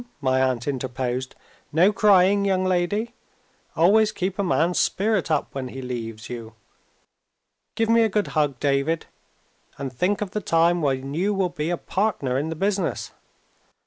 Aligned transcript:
my 0.19 0.41
aunt 0.41 0.67
interposed; 0.67 1.35
"no 1.71 1.93
crying, 1.93 2.43
young 2.43 2.65
lady! 2.65 3.13
Always 3.75 4.11
keep 4.11 4.39
a 4.39 4.43
man's 4.43 4.79
spirits 4.79 5.29
up 5.29 5.53
when 5.53 5.67
he 5.67 5.79
leaves 5.79 6.27
you. 6.27 6.55
Give 7.75 7.87
me 7.87 8.01
a 8.01 8.09
good 8.09 8.29
hug, 8.29 8.59
David 8.59 9.05
and 9.77 9.93
think 9.93 10.21
of 10.21 10.31
the 10.31 10.41
time 10.41 10.81
when 10.81 11.13
you 11.13 11.35
will 11.35 11.49
be 11.49 11.69
a 11.69 11.77
partner 11.77 12.35
in 12.39 12.49
the 12.49 12.55
business." 12.55 13.11